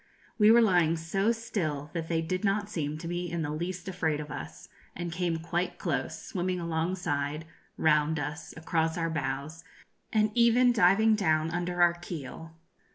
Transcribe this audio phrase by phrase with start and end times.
[0.39, 3.87] We were lying so still that they did not seem to be in the least
[3.87, 7.45] afraid of us, and came quite close, swimming alongside,
[7.77, 9.63] round us, across our bows,
[10.11, 12.55] and even diving down under our keel.